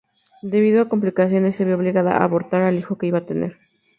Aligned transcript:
Debido 0.41 0.81
a 0.81 0.89
complicaciones, 0.89 1.55
se 1.55 1.63
vio 1.63 1.75
obligada 1.75 2.13
a 2.17 2.23
abortar 2.23 2.63
al 2.63 2.75
hijo 2.79 2.97
que 2.97 3.05
iban 3.05 3.21
a 3.21 3.25
tener. 3.27 3.57